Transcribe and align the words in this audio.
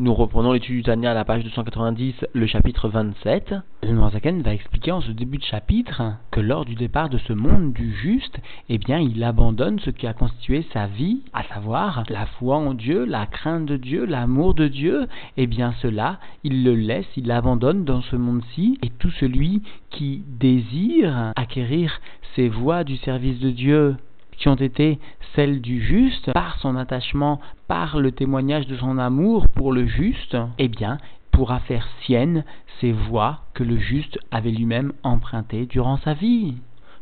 Nous 0.00 0.14
reprenons 0.14 0.52
l'étude 0.52 0.88
du 0.88 1.06
à 1.08 1.12
la 1.12 1.24
page 1.24 1.42
290, 1.42 2.26
le 2.32 2.46
chapitre 2.46 2.88
27. 2.88 3.52
Le 3.82 3.90
Noirzaken 3.90 4.42
va 4.42 4.54
expliquer 4.54 4.92
en 4.92 5.00
ce 5.00 5.10
début 5.10 5.38
de 5.38 5.42
chapitre 5.42 6.02
que 6.30 6.38
lors 6.38 6.64
du 6.64 6.76
départ 6.76 7.08
de 7.08 7.18
ce 7.18 7.32
monde 7.32 7.72
du 7.72 7.92
juste, 7.92 8.38
eh 8.68 8.78
bien, 8.78 9.00
il 9.00 9.24
abandonne 9.24 9.80
ce 9.80 9.90
qui 9.90 10.06
a 10.06 10.12
constitué 10.12 10.64
sa 10.72 10.86
vie, 10.86 11.24
à 11.32 11.42
savoir 11.52 12.04
la 12.10 12.26
foi 12.26 12.58
en 12.58 12.74
Dieu, 12.74 13.06
la 13.06 13.26
crainte 13.26 13.66
de 13.66 13.76
Dieu, 13.76 14.04
l'amour 14.04 14.54
de 14.54 14.68
Dieu. 14.68 15.08
Eh 15.36 15.48
bien, 15.48 15.74
cela, 15.82 16.20
il 16.44 16.62
le 16.62 16.76
laisse, 16.76 17.08
il 17.16 17.26
l'abandonne 17.26 17.84
dans 17.84 18.02
ce 18.02 18.14
monde-ci, 18.14 18.78
et 18.84 18.90
tout 19.00 19.10
celui 19.10 19.62
qui 19.90 20.22
désire 20.28 21.32
acquérir 21.34 22.00
ces 22.36 22.48
voies 22.48 22.84
du 22.84 22.98
service 22.98 23.40
de 23.40 23.50
Dieu 23.50 23.96
qui 24.38 24.48
ont 24.48 24.54
été 24.54 24.98
celles 25.34 25.60
du 25.60 25.80
juste, 25.82 26.32
par 26.32 26.58
son 26.58 26.76
attachement, 26.76 27.40
par 27.66 27.98
le 27.98 28.12
témoignage 28.12 28.66
de 28.66 28.76
son 28.76 28.98
amour 28.98 29.48
pour 29.48 29.72
le 29.72 29.86
juste, 29.86 30.36
eh 30.58 30.68
bien, 30.68 30.98
pourra 31.32 31.60
faire 31.60 31.86
sienne 32.02 32.44
ces 32.80 32.92
voies 32.92 33.40
que 33.54 33.64
le 33.64 33.76
juste 33.78 34.18
avait 34.30 34.50
lui-même 34.50 34.92
empruntées 35.02 35.66
durant 35.66 35.98
sa 35.98 36.14
vie. 36.14 36.54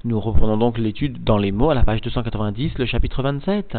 Nous 0.04 0.20
reprenons 0.20 0.56
donc 0.56 0.78
l'étude 0.78 1.24
dans 1.24 1.38
les 1.38 1.52
mots 1.52 1.70
à 1.70 1.74
la 1.74 1.82
page 1.82 2.00
290, 2.00 2.78
le 2.78 2.86
chapitre 2.86 3.22
27. 3.22 3.76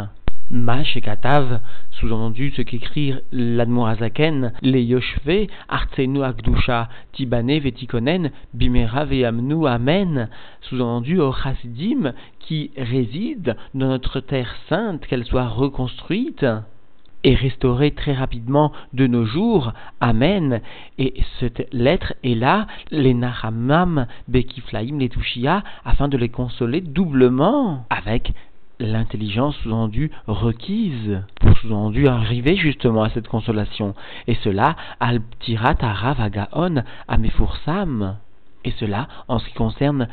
Mash 0.49 0.95
et 0.95 1.01
Katav, 1.01 1.59
sous-entendu 1.91 2.51
ce 2.51 2.61
qu'écrit 2.61 3.13
l'Admorazaken, 3.31 4.53
les 4.61 4.83
Yoshve, 4.83 5.47
Artsenu 5.67 6.23
Akdusha, 6.23 6.89
Tibane 7.13 7.59
Vetikonen, 7.59 8.31
Bimera 8.53 9.05
Veamnu 9.05 9.67
Amen, 9.67 10.29
sous-entendu 10.61 11.19
au 11.19 11.33
Chasidim 11.33 12.13
qui 12.39 12.71
réside 12.77 13.55
dans 13.73 13.87
notre 13.87 14.19
terre 14.19 14.55
sainte, 14.69 15.05
qu'elle 15.07 15.25
soit 15.25 15.47
reconstruite 15.47 16.45
et 17.23 17.35
restaurée 17.35 17.91
très 17.91 18.13
rapidement 18.13 18.71
de 18.93 19.07
nos 19.07 19.25
jours. 19.25 19.73
Amen. 19.99 20.61
Et 20.97 21.13
cette 21.39 21.67
lettre 21.73 22.13
est 22.23 22.35
là, 22.35 22.67
les 22.91 23.13
Nahamam, 23.13 24.07
Bekiflaim, 24.27 24.99
les 24.99 25.09
Tushia, 25.09 25.63
afin 25.83 26.07
de 26.07 26.17
les 26.17 26.29
consoler 26.29 26.79
doublement 26.79 27.85
avec 27.89 28.31
l'intelligence 28.79 29.55
sous-endue 29.57 30.11
requise 30.27 31.21
pour 31.39 31.57
sous-entendu 31.57 32.07
arriver 32.07 32.55
justement 32.55 33.03
à 33.03 33.09
cette 33.09 33.27
consolation. 33.27 33.95
Et 34.27 34.35
cela, 34.43 34.75
al 34.99 35.21
aravagaon 35.81 36.83
amefursam. 37.07 38.17
Et 38.65 38.71
cela 38.79 39.07
en 39.27 39.39
ce 39.39 39.47
qui 39.47 39.53
concerne 39.53 40.07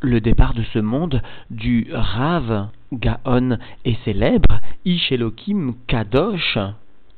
le 0.00 0.20
départ 0.20 0.54
de 0.54 0.62
ce 0.72 0.78
monde 0.78 1.20
du 1.50 1.88
Rav 1.92 2.68
Gaon 2.92 3.58
et 3.84 3.96
célèbre, 4.04 4.60
Ishelokim 4.84 5.74
Kadosh, 5.86 6.58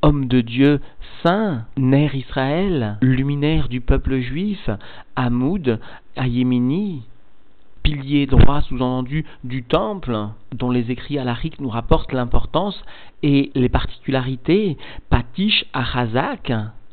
homme 0.02 0.26
de 0.26 0.40
Dieu 0.40 0.80
saint, 1.22 1.64
Ner 1.76 2.10
Israël, 2.14 2.98
luminaire 3.00 3.68
du 3.68 3.80
peuple 3.80 4.18
juif, 4.18 4.68
Hamoud, 5.14 5.78
Ayemini, 6.16 7.04
pilier 7.82 8.26
droit 8.26 8.62
sous-entendu 8.62 9.24
du 9.44 9.62
temple, 9.62 10.16
dont 10.52 10.70
les 10.70 10.90
écrits 10.90 11.18
alariques 11.18 11.60
nous 11.60 11.68
rapportent 11.68 12.12
l'importance 12.12 12.82
et 13.22 13.50
les 13.54 13.68
particularités, 13.68 14.76
Patish 15.10 15.64
Achazak, 15.72 16.52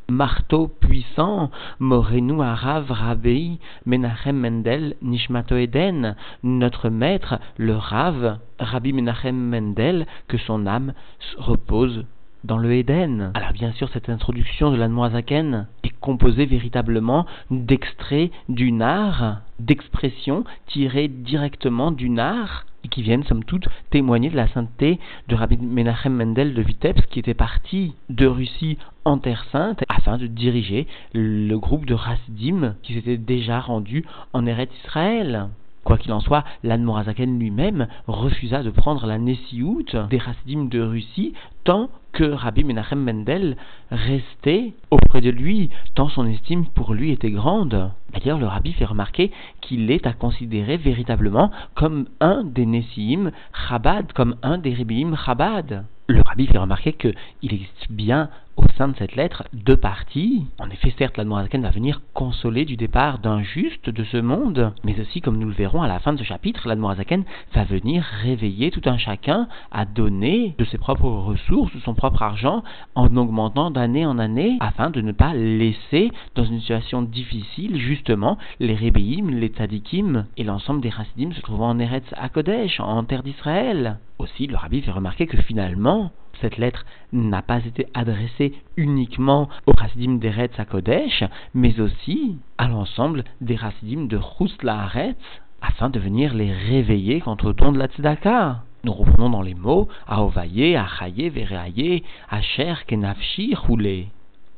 marteau 0.10 0.67
puissant, 0.67 1.52
Morenu 1.80 2.42
Arav 2.42 2.90
Rabei, 2.90 3.60
Menachem 3.86 4.38
Mendel, 4.38 4.95
Nishmato 5.02 5.56
Eden, 5.56 6.16
notre 6.44 6.90
maître, 6.90 7.40
le 7.58 7.76
Rav, 7.76 8.40
Rabbi 8.60 8.94
Menachem 8.94 9.36
Mendel, 9.36 10.08
que 10.28 10.38
son 10.38 10.66
âme 10.66 10.94
repose 11.38 12.06
dans 12.44 12.58
le 12.58 12.73
Éden. 12.73 13.32
Alors 13.34 13.54
bien 13.54 13.72
sûr, 13.73 13.90
cette 13.90 14.09
introduction 14.09 14.72
de 14.72 14.78
la 14.78 14.88
Noazaken 14.88 15.68
est 15.84 16.00
composée 16.00 16.45
véritablement 16.45 17.26
d'extraits 17.52 18.32
du 18.48 18.72
nar, 18.72 19.42
d'expressions 19.59 20.44
tirées 20.67 21.08
directement 21.08 21.92
du 21.92 22.10
nar, 22.10 22.66
et 22.83 22.88
qui 22.88 23.02
viennent, 23.02 23.23
somme 23.23 23.44
toute, 23.44 23.67
témoigner 23.89 24.30
de 24.30 24.38
la 24.38 24.48
sainteté 24.48 24.99
de 25.28 25.36
Rabbi 25.36 25.58
Menachem 25.58 26.14
Mendel 26.14 26.54
de 26.54 26.61
Vitebsk, 26.61 27.08
qui 27.10 27.20
était 27.20 27.33
parti 27.33 27.94
de 28.10 28.26
Russie 28.26 28.78
en 29.05 29.17
Terre 29.17 29.45
Sainte 29.52 29.83
afin 29.89 30.17
de 30.17 30.28
diriger 30.28 30.88
le 31.14 31.55
groupe 31.58 31.86
de 31.86 31.95
Hasidim 31.95 32.76
qui 32.83 32.94
s'était 32.94 33.17
déjà 33.17 33.60
rendu 33.60 34.05
en 34.33 34.45
Eretz 34.45 34.72
Israël. 34.86 35.49
Quoi 35.83 35.98
qu'il 35.98 36.14
en 36.14 36.20
soit, 36.20 36.44
l'Anmorazaken 36.64 37.39
lui-même 37.39 37.88
refusa 38.08 38.64
de 38.64 38.70
prendre 38.70 39.08
la 39.08 39.17
Nessiout 39.17 39.86
des 40.10 40.20
Hasidim 40.20 40.66
de 40.66 40.82
Russie 40.82 41.33
tant 41.64 41.89
que 42.11 42.23
Rabbi 42.23 42.64
Menachem 42.64 42.99
Mendel 42.99 43.58
restait 43.92 44.73
auprès 44.92 45.21
de 45.21 45.30
lui, 45.30 45.70
tant 45.95 46.09
son 46.09 46.25
estime 46.27 46.65
pour 46.65 46.93
lui 46.93 47.11
était 47.11 47.31
grande. 47.31 47.92
D'ailleurs, 48.14 48.39
le 48.39 48.47
Rabbi 48.47 48.73
fait 48.73 48.86
remarquer 48.86 49.31
qu'il 49.61 49.89
est 49.92 50.08
à 50.08 50.14
considérer 50.14 50.77
véritablement 50.77 51.52
comme 51.75 52.08
un 52.19 52.43
des 52.43 52.65
Nessim 52.65 53.31
Chabad, 53.67 54.11
comme 54.14 54.36
un 54.43 54.58
des 54.58 54.73
Rebbeim 54.73 55.15
Chabad. 55.15 55.86
Le 56.11 56.23
Rabbi 56.25 56.47
fait 56.47 56.58
remarquer 56.58 56.93
qu'il 56.93 57.14
existe 57.53 57.92
bien 57.92 58.31
au 58.58 58.64
sein 58.80 58.87
de 58.87 58.95
cette 58.97 59.15
lettre 59.15 59.43
deux 59.53 59.77
parties. 59.77 60.47
En 60.58 60.67
effet, 60.71 60.92
certes, 60.97 61.17
la 61.17 61.23
Noirzaken 61.23 61.61
va 61.61 61.70
venir 61.70 62.02
consoler 62.15 62.65
du 62.65 62.77
départ 62.77 63.20
d'un 63.20 63.43
juste 63.43 63.92
de 63.92 64.03
ce 64.05 64.17
monde, 64.17 64.73
mais 64.83 64.99
aussi, 64.99 65.21
comme 65.21 65.37
nous 65.37 65.49
le 65.49 65.53
verrons 65.53 65.83
à 65.83 65.87
la 65.87 65.99
fin 65.99 66.14
de 66.14 66.17
ce 66.17 66.23
chapitre, 66.23 66.67
la 66.67 66.75
Noirzaken 66.75 67.25
va 67.53 67.64
venir 67.64 68.03
réveiller 68.23 68.71
tout 68.71 68.81
un 68.86 68.98
chacun 68.98 69.48
à 69.71 69.86
donner 69.86 70.55
de 70.58 70.65
ses 70.65 70.80
propres 70.80 71.11
ressources, 71.11 71.75
de 71.75 71.81
son 71.81 71.93
propre 71.93 72.23
argent, 72.23 72.64
en 72.95 73.15
augmentant 73.15 73.69
d'année 73.69 74.08
en 74.08 74.17
année, 74.17 74.58
afin 74.61 74.89
de 74.89 75.02
ne 75.02 75.11
pas 75.11 75.36
laisser 75.36 76.09
dans 76.33 76.43
une 76.43 76.59
situation 76.59 77.03
difficile, 77.03 77.77
justement, 77.77 78.39
les 78.59 78.73
Rébéim, 78.73 79.30
les 79.30 79.49
Tzadikim 79.49 80.25
et 80.37 80.43
l'ensemble 80.43 80.81
des 80.81 80.89
Hasidim 80.89 81.33
se 81.33 81.42
trouvant 81.42 81.69
en 81.69 81.77
Eretz 81.77 82.11
Kodesh, 82.33 82.80
en 82.80 83.03
terre 83.03 83.21
d'Israël. 83.21 83.99
Aussi, 84.30 84.48
le 84.48 84.58
Rabbi 84.58 84.82
fait 84.82 84.92
remarquer 84.92 85.28
que 85.28 85.38
finalement, 85.38 86.12
cette 86.42 86.58
lettre 86.58 86.86
n'a 87.14 87.42
pas 87.42 87.66
été 87.66 87.88
adressée 87.94 88.54
uniquement 88.78 89.50
aux 89.66 89.73
Hasidim 89.80 90.16
d'Eretz 90.16 90.60
à 90.60 90.66
Kodesh, 90.66 91.23
mais 91.54 91.80
aussi 91.80 92.38
à 92.58 92.67
l'ensemble 92.67 93.23
des 93.42 93.58
Hasidim 93.58 94.06
de 94.06 94.17
Rousla 94.17 94.82
Haaretz, 94.84 95.17
afin 95.62 95.90
de 95.90 96.00
venir 96.00 96.34
les 96.34 96.52
réveiller 96.52 97.22
contre 97.22 97.48
le 97.48 97.54
don 97.54 97.72
de 97.72 97.80
la 97.80 97.88
Tzedaka. 97.88 98.64
Nous 98.84 98.94
reprenons 98.94 99.30
dans 99.30 99.42
les 99.42 99.56
mots 99.56 99.88
Aovaye, 100.08 100.76
Achaye, 100.76 101.30
Vereaye, 101.30 102.04
Asher, 102.30 102.76
Kenafshi, 102.88 103.56
Roulé. 103.56 104.08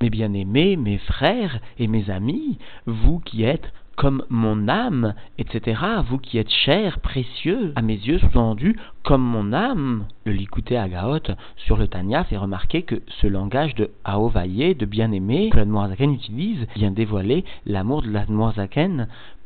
Mes 0.02 0.10
bien-aimés, 0.10 0.76
mes 0.76 0.98
frères 0.98 1.60
et 1.80 1.88
mes 1.88 2.10
amis, 2.10 2.58
vous 2.86 3.20
qui 3.20 3.44
êtes 3.44 3.72
comme 3.96 4.24
mon 4.30 4.68
âme, 4.68 5.14
etc. 5.38 5.82
Vous 6.10 6.18
qui 6.18 6.38
êtes 6.38 6.50
cher, 6.50 7.00
précieux, 7.00 7.74
à 7.76 7.82
mes 7.82 7.96
yeux 7.96 8.20
sous-entendu, 8.20 8.78
comme 9.04 9.22
mon 9.22 9.54
âme. 9.54 10.06
Le 10.26 10.32
Likuté 10.32 10.78
Agaot 10.78 11.34
sur 11.58 11.78
le 11.78 11.88
Tanya 11.88 12.24
fait 12.24 12.38
remarquer 12.38 12.84
que 12.84 13.02
ce 13.22 13.28
langage 13.28 13.76
de 13.76 13.90
Aovaye, 14.04 14.76
de 14.76 14.86
bien-aimé, 14.86 15.50
que 15.52 15.58
la 15.58 15.66
utilise, 16.12 16.68
vient 16.76 16.92
dévoiler 16.92 17.46
l'amour 17.66 18.02
de 18.02 18.12
la 18.12 18.26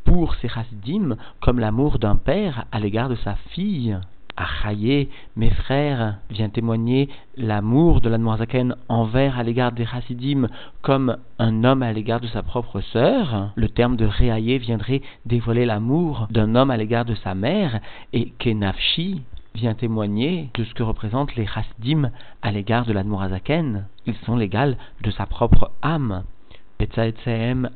pour 0.03 0.35
ses 0.35 0.49
Hasidim 0.55 1.17
comme 1.41 1.59
l'amour 1.59 1.99
d'un 1.99 2.15
père 2.15 2.65
à 2.71 2.79
l'égard 2.79 3.09
de 3.09 3.15
sa 3.15 3.35
fille. 3.51 3.97
Achaye, 4.37 5.07
mes 5.35 5.49
frères, 5.49 6.17
vient 6.29 6.49
témoigner 6.49 7.09
l'amour 7.37 8.01
de 8.01 8.09
la 8.09 8.17
Noirzaken 8.17 8.75
envers 8.89 9.39
à 9.39 9.43
l'égard 9.43 9.71
des 9.71 9.85
Hasidim 9.85 10.49
comme 10.81 11.17
un 11.39 11.63
homme 11.63 11.83
à 11.83 11.93
l'égard 11.93 12.19
de 12.19 12.27
sa 12.27 12.43
propre 12.43 12.81
sœur. 12.81 13.51
Le 13.55 13.69
terme 13.69 13.95
de 13.95 14.05
Réaye 14.05 14.57
viendrait 14.57 15.01
dévoiler 15.25 15.65
l'amour 15.65 16.27
d'un 16.31 16.55
homme 16.55 16.71
à 16.71 16.77
l'égard 16.77 17.05
de 17.05 17.15
sa 17.15 17.33
mère 17.33 17.79
et 18.11 18.31
Kenafshi 18.39 19.21
vient 19.53 19.73
témoigner 19.73 20.49
de 20.53 20.65
ce 20.65 20.73
que 20.73 20.83
représentent 20.83 21.35
les 21.35 21.47
Hasidim 21.55 22.11
à 22.41 22.51
l'égard 22.51 22.85
de 22.85 22.93
la 22.93 23.03
Noirzaken. 23.03 23.87
Ils 24.05 24.17
sont 24.25 24.35
l'égal 24.35 24.77
de 25.01 25.11
sa 25.11 25.25
propre 25.25 25.71
âme. 25.81 26.23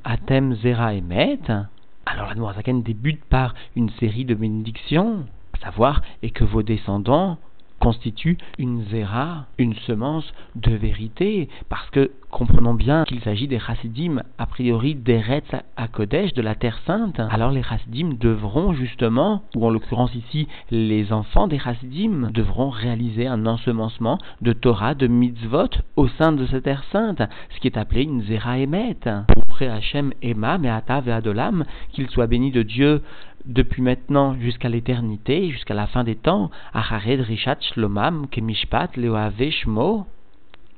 Atem 0.03 0.55
Zera. 0.55 0.91
Alors 2.05 2.27
la 2.27 2.35
Noirzaken 2.35 2.83
débute 2.83 3.23
par 3.25 3.55
une 3.77 3.89
série 3.91 4.25
de 4.25 4.35
bénédictions 4.35 5.25
savoir, 5.61 6.01
et 6.23 6.31
que 6.31 6.43
vos 6.43 6.63
descendants 6.63 7.37
constituent 7.79 8.37
une 8.57 8.83
zéra, 8.85 9.45
une 9.57 9.73
semence 9.73 10.33
de 10.55 10.71
vérité, 10.71 11.49
parce 11.69 11.89
que 11.89 12.11
comprenons 12.29 12.73
bien 12.73 13.03
qu'il 13.05 13.21
s'agit 13.21 13.47
des 13.47 13.59
chassidim, 13.59 14.21
a 14.37 14.45
priori 14.45 14.95
d'Eretz 14.95 15.49
à 15.77 15.87
Kodesh, 15.87 16.33
de 16.33 16.41
la 16.41 16.55
Terre 16.55 16.79
Sainte, 16.85 17.19
alors 17.19 17.51
les 17.51 17.63
chassidim 17.63 18.15
devront 18.19 18.73
justement, 18.73 19.43
ou 19.55 19.65
en 19.65 19.69
l'occurrence 19.69 20.13
ici 20.13 20.47
les 20.71 21.11
enfants 21.11 21.47
des 21.47 21.59
chassidim, 21.59 22.29
devront 22.33 22.69
réaliser 22.69 23.27
un 23.27 23.45
ensemencement 23.45 24.19
de 24.41 24.53
Torah, 24.53 24.93
de 24.93 25.07
mitzvot 25.07 25.69
au 25.95 26.07
sein 26.07 26.31
de 26.31 26.45
cette 26.45 26.63
Terre 26.63 26.83
Sainte, 26.91 27.23
ce 27.49 27.59
qui 27.59 27.67
est 27.67 27.77
appelé 27.77 28.03
une 28.03 28.23
zéra 28.23 28.57
émet. 28.57 28.97
Pour 29.47 29.61
Hachem 29.61 30.13
Emma, 30.21 30.57
Meata 30.57 31.01
Adolam, 31.07 31.65
qu'il 31.91 32.09
soit 32.09 32.27
béni 32.27 32.51
de 32.51 32.63
Dieu 32.63 33.01
depuis 33.45 33.81
maintenant 33.81 34.35
jusqu'à 34.39 34.69
l'éternité, 34.69 35.49
jusqu'à 35.49 35.73
la 35.73 35.87
fin 35.87 36.03
des 36.03 36.15
temps, 36.15 36.51
Achared 36.73 37.21
Rishat 37.21 37.57
Shlomam 37.61 38.27
Kemishpat 38.27 38.97
Leoave 38.97 39.49
Shmo, 39.49 40.05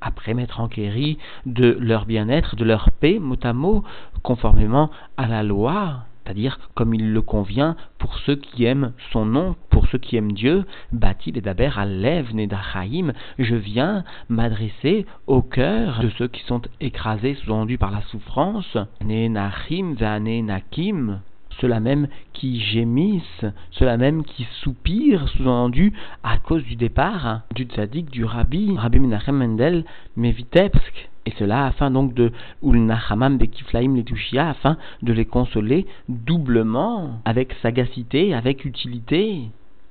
après 0.02 0.34
m'être 0.34 0.60
enquéri 0.60 1.18
de 1.46 1.78
leur 1.80 2.06
bien-être, 2.06 2.56
de 2.56 2.64
leur 2.66 2.90
paix, 2.92 3.20
mot 3.20 3.38
à 3.44 3.54
mot, 3.54 3.84
conformément 4.24 4.90
à 5.18 5.28
la 5.28 5.44
loi, 5.44 6.06
c'est-à-dire 6.24 6.60
comme 6.76 6.94
il 6.94 7.14
le 7.14 7.22
convient 7.22 7.76
pour 7.98 8.18
ceux 8.20 8.36
qui 8.36 8.66
aiment 8.66 8.94
son 9.12 9.26
nom, 9.26 9.56
pour 9.70 9.88
ceux 9.88 9.98
qui 9.98 10.16
aiment 10.18 10.34
Dieu, 10.34 10.66
bâti 10.92 11.32
et 11.36 11.42
d'Aber 11.42 11.72
à 11.78 11.86
d'Achaïm, 11.86 13.14
je 13.40 13.56
viens 13.56 14.04
m'adresser 14.30 15.06
au 15.28 15.42
cœur 15.42 16.02
de 16.02 16.10
ceux 16.18 16.28
qui 16.28 16.42
sont 16.44 16.62
écrasés, 16.80 17.36
sous-entendus 17.36 17.78
par 17.78 17.92
la 17.92 18.02
souffrance, 18.04 18.78
Nenachim 19.04 19.96
ceux-là 21.60 21.80
même 21.80 22.08
qui 22.34 22.60
gémissent, 22.60 23.46
ceux-là 23.72 23.98
même 23.98 24.24
qui 24.24 24.48
soupirent, 24.62 25.28
sous-entendu, 25.30 25.94
à 26.24 26.38
cause 26.38 26.64
du 26.64 26.76
départ 26.76 27.42
du 27.56 27.64
tzaddik, 27.64 28.10
du 28.10 28.26
rabbi, 28.26 28.76
Rabbi 28.78 29.00
Menachem 29.00 29.38
Mendel 29.38 29.86
Mevitebsk. 30.16 31.10
Et 31.26 31.34
cela 31.38 31.68
afin 31.68 31.92
donc 31.92 32.16
de 32.16 32.32
Ulnachamam 32.64 33.38
Bekiflaim 33.38 33.96
les 33.96 34.40
afin 34.40 34.78
de 35.04 35.14
les 35.14 35.26
consoler 35.26 35.86
doublement, 36.10 37.22
avec 37.26 37.54
sagacité, 37.62 38.34
avec 38.34 38.66
utilité. 38.66 39.50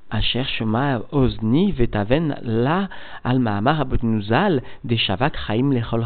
Asher 0.09 0.43
Shema 0.43 1.03
Ozni 1.13 1.71
Vetaven 1.71 2.35
La 2.43 2.89
Alma 3.23 3.57
Amar 3.57 3.85
de 3.85 4.95
Shavak 4.97 5.37
Chaim 5.47 5.71
Lechol 5.71 6.05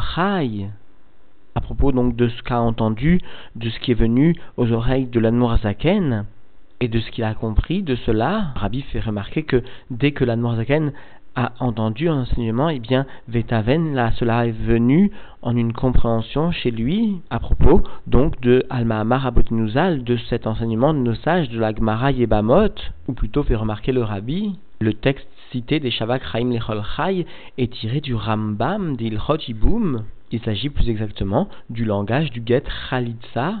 à 1.56 1.60
propos 1.60 1.90
donc 1.90 2.14
de 2.14 2.28
ce 2.28 2.42
qu'a 2.42 2.60
entendu, 2.60 3.20
de 3.56 3.70
ce 3.70 3.80
qui 3.80 3.90
est 3.90 3.94
venu 3.94 4.36
aux 4.56 4.70
oreilles 4.72 5.06
de 5.06 5.18
l'Anmorazaken, 5.18 6.26
et 6.80 6.88
de 6.88 7.00
ce 7.00 7.10
qu'il 7.10 7.24
a 7.24 7.32
compris 7.34 7.82
de 7.82 7.96
cela, 7.96 8.52
Rabbi 8.54 8.82
fait 8.82 9.00
remarquer 9.00 9.42
que 9.42 9.62
dès 9.90 10.12
que 10.12 10.24
l'Anmorazaken 10.24 10.92
a 11.34 11.52
entendu 11.60 12.08
un 12.08 12.22
enseignement, 12.22 12.68
eh 12.68 12.78
bien, 12.78 13.06
Vetaven, 13.28 13.94
là, 13.94 14.10
cela 14.12 14.46
est 14.46 14.52
venu 14.52 15.10
en 15.42 15.56
une 15.56 15.72
compréhension 15.72 16.50
chez 16.50 16.70
lui 16.70 17.20
à 17.30 17.38
propos 17.38 17.82
donc 18.06 18.40
de 18.40 18.64
Alma 18.70 19.00
Amar 19.00 19.32
de 19.32 20.16
cet 20.28 20.46
enseignement 20.46 20.94
de 20.94 20.98
nos 20.98 21.14
sages 21.14 21.50
de 21.50 21.58
la 21.58 21.74
Gemara 21.74 22.12
Yebamot, 22.12 22.74
ou 23.08 23.12
plutôt 23.12 23.42
fait 23.42 23.54
remarquer 23.54 23.92
le 23.92 24.02
Rabbi. 24.02 24.58
Le 24.80 24.92
texte 24.92 25.28
cité 25.52 25.80
des 25.80 25.90
Shavak 25.90 26.22
Chaim 26.30 26.50
Lechol 26.50 26.82
Chai 26.96 27.26
est 27.56 27.72
tiré 27.72 28.00
du 28.00 28.14
Rambam 28.14 28.96
d'Ilchot 28.96 29.38
Iboum, 29.48 30.04
il 30.32 30.40
s'agit 30.40 30.70
plus 30.70 30.88
exactement 30.88 31.48
du 31.70 31.84
langage 31.84 32.30
du 32.30 32.42
get 32.44 32.64
Khalitsa. 32.90 33.54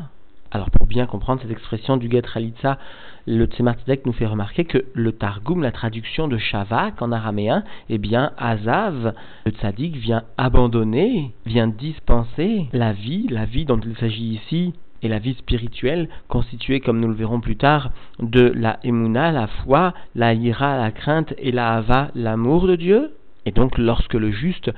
Alors 0.50 0.70
pour 0.70 0.86
bien 0.86 1.06
comprendre 1.06 1.42
cette 1.42 1.50
expression 1.50 1.96
du 1.96 2.10
get 2.10 2.22
Khalitsa, 2.22 2.78
le 3.26 3.46
Tzemar 3.46 3.74
nous 4.04 4.12
fait 4.12 4.26
remarquer 4.26 4.64
que 4.64 4.84
le 4.94 5.12
Targum, 5.12 5.62
la 5.62 5.72
traduction 5.72 6.28
de 6.28 6.38
Shavak 6.38 7.02
en 7.02 7.12
araméen, 7.12 7.64
eh 7.88 7.98
bien 7.98 8.32
Azav, 8.38 9.14
le 9.44 9.50
Tzadik 9.50 9.96
vient 9.96 10.22
abandonner, 10.36 11.32
vient 11.44 11.66
dispenser 11.66 12.68
la 12.72 12.92
vie, 12.92 13.26
la 13.28 13.44
vie 13.44 13.64
dont 13.64 13.80
il 13.80 13.96
s'agit 13.96 14.34
ici, 14.34 14.74
et 15.02 15.08
la 15.08 15.18
vie 15.18 15.34
spirituelle 15.34 16.08
constituée, 16.28 16.80
comme 16.80 17.00
nous 17.00 17.08
le 17.08 17.14
verrons 17.14 17.40
plus 17.40 17.56
tard, 17.56 17.90
de 18.20 18.52
la 18.54 18.78
Emuna, 18.82 19.32
la 19.32 19.46
foi, 19.46 19.94
la 20.14 20.34
ira, 20.34 20.78
la 20.78 20.90
crainte 20.90 21.34
et 21.38 21.52
la 21.52 21.74
hava, 21.74 22.10
l'amour 22.14 22.66
de 22.66 22.76
Dieu. 22.76 23.10
Et 23.44 23.52
donc 23.52 23.78
lorsque 23.78 24.14
le 24.14 24.30
juste 24.32 24.72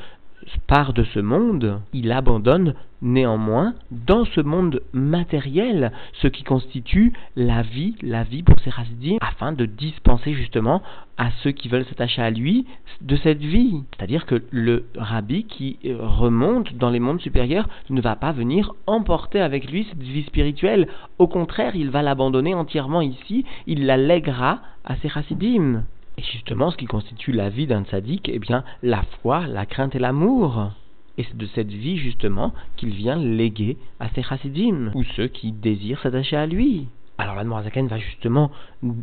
part 0.66 0.92
de 0.92 1.04
ce 1.04 1.20
monde, 1.20 1.80
il 1.92 2.12
abandonne 2.12 2.74
néanmoins 3.00 3.74
dans 3.90 4.24
ce 4.24 4.40
monde 4.40 4.80
matériel 4.92 5.92
ce 6.14 6.28
qui 6.28 6.42
constitue 6.42 7.12
la 7.36 7.62
vie, 7.62 7.94
la 8.02 8.24
vie 8.24 8.42
pour 8.42 8.58
ses 8.60 8.70
chassidim, 8.70 9.18
afin 9.20 9.52
de 9.52 9.66
dispenser 9.66 10.34
justement 10.34 10.82
à 11.16 11.30
ceux 11.42 11.52
qui 11.52 11.68
veulent 11.68 11.84
s'attacher 11.84 12.22
à 12.22 12.30
lui 12.30 12.66
de 13.00 13.16
cette 13.16 13.40
vie. 13.40 13.82
C'est-à-dire 13.96 14.26
que 14.26 14.42
le 14.50 14.86
rabbi 14.96 15.44
qui 15.44 15.78
remonte 15.98 16.74
dans 16.74 16.90
les 16.90 17.00
mondes 17.00 17.20
supérieurs 17.20 17.68
ne 17.90 18.00
va 18.00 18.16
pas 18.16 18.32
venir 18.32 18.72
emporter 18.86 19.40
avec 19.40 19.70
lui 19.70 19.86
cette 19.88 20.02
vie 20.02 20.24
spirituelle. 20.24 20.88
Au 21.18 21.28
contraire, 21.28 21.76
il 21.76 21.90
va 21.90 22.02
l'abandonner 22.02 22.54
entièrement 22.54 23.00
ici, 23.00 23.44
il 23.66 23.86
la 23.86 23.96
lèguera 23.96 24.60
à 24.84 24.96
ses 24.96 25.08
chassidim. 25.08 25.84
Et 26.18 26.22
justement, 26.32 26.72
ce 26.72 26.76
qui 26.76 26.86
constitue 26.86 27.30
la 27.30 27.48
vie 27.48 27.68
d'un 27.68 27.84
tzaddik, 27.84 28.28
eh 28.28 28.40
bien, 28.40 28.64
la 28.82 29.02
foi, 29.22 29.46
la 29.46 29.66
crainte 29.66 29.94
et 29.94 30.00
l'amour. 30.00 30.72
Et 31.16 31.22
c'est 31.22 31.36
de 31.36 31.46
cette 31.46 31.70
vie, 31.70 31.96
justement, 31.96 32.52
qu'il 32.76 32.90
vient 32.90 33.14
léguer 33.14 33.76
à 34.00 34.08
ses 34.08 34.24
chassidim, 34.24 34.90
ou 34.94 35.04
ceux 35.04 35.28
qui 35.28 35.52
désirent 35.52 36.00
s'attacher 36.00 36.36
à 36.36 36.46
lui. 36.46 36.88
Alors 37.18 37.36
la 37.36 37.62
Zaken 37.62 37.86
va 37.86 37.98
justement 37.98 38.50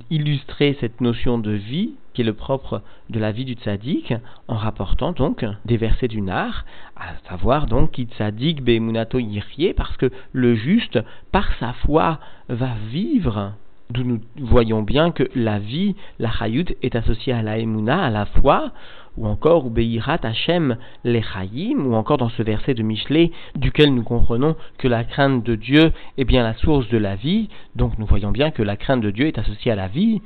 illustrer 0.09 0.77
cette 0.79 0.99
notion 0.99 1.37
de 1.37 1.51
vie, 1.51 1.93
qui 2.13 2.21
est 2.21 2.25
le 2.25 2.33
propre 2.33 2.81
de 3.09 3.19
la 3.19 3.31
vie 3.31 3.45
du 3.45 3.53
tzaddik, 3.53 4.13
en 4.47 4.55
rapportant 4.55 5.11
donc 5.13 5.45
des 5.65 5.75
versets 5.77 6.07
du 6.07 6.21
Nar, 6.21 6.65
à 6.97 7.15
savoir 7.29 7.65
donc 7.65 7.91
qui 7.91 8.05
tzaddik 8.05 8.61
be'emunato 8.61 9.19
yirie, 9.19 9.73
parce 9.73 9.95
que 9.97 10.11
le 10.31 10.55
juste, 10.55 10.99
par 11.31 11.53
sa 11.59 11.73
foi, 11.73 12.19
va 12.47 12.75
vivre 12.89 13.53
d'où 13.89 14.03
nous 14.03 14.19
voyons 14.39 14.81
bien 14.81 15.11
que 15.11 15.23
la 15.35 15.59
vie, 15.59 15.95
la 16.19 16.31
chayut, 16.31 16.75
est 16.81 16.95
associée 16.95 17.33
à 17.33 17.41
la 17.41 17.59
emuna, 17.59 18.03
à 18.05 18.09
la 18.09 18.25
foi, 18.25 18.71
ou 19.17 19.27
encore 19.27 19.69
Beirat 19.69 20.19
Hashem 20.23 20.77
les 21.03 21.21
chayim, 21.21 21.85
ou 21.85 21.95
encore 21.95 22.17
dans 22.17 22.29
ce 22.29 22.43
verset 22.43 22.73
de 22.73 22.83
Michelet, 22.83 23.31
duquel 23.55 23.93
nous 23.93 24.03
comprenons 24.03 24.55
que 24.77 24.87
la 24.87 25.03
crainte 25.03 25.43
de 25.43 25.55
Dieu 25.55 25.91
est 26.17 26.25
bien 26.25 26.43
la 26.43 26.55
source 26.55 26.87
de 26.89 26.97
la 26.97 27.15
vie, 27.15 27.49
donc 27.75 27.97
nous 27.97 28.05
voyons 28.05 28.31
bien 28.31 28.51
que 28.51 28.63
la 28.63 28.75
crainte 28.75 29.01
de 29.01 29.11
Dieu 29.11 29.27
est 29.27 29.37
associée 29.37 29.71
à 29.71 29.75
la 29.75 29.87
vie, 29.87 30.21